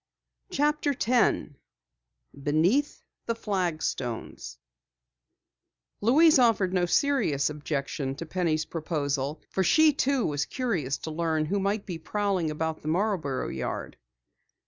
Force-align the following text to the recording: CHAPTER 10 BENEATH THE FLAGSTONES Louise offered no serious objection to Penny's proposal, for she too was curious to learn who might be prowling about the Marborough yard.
CHAPTER 0.49 0.95
10 0.95 1.57
BENEATH 2.33 3.03
THE 3.27 3.35
FLAGSTONES 3.35 4.57
Louise 6.01 6.39
offered 6.39 6.73
no 6.73 6.87
serious 6.87 7.51
objection 7.51 8.15
to 8.15 8.25
Penny's 8.25 8.65
proposal, 8.65 9.43
for 9.51 9.63
she 9.63 9.93
too 9.93 10.25
was 10.25 10.45
curious 10.45 10.97
to 10.97 11.11
learn 11.11 11.45
who 11.45 11.59
might 11.59 11.85
be 11.85 11.99
prowling 11.99 12.49
about 12.49 12.81
the 12.81 12.87
Marborough 12.87 13.49
yard. 13.49 13.95